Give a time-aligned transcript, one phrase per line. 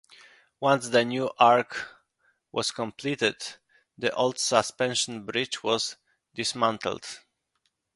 [0.59, 1.75] Once the new arch
[2.51, 3.35] was completed,
[3.99, 5.95] the old suspension bridge was
[6.33, 7.19] dismantled.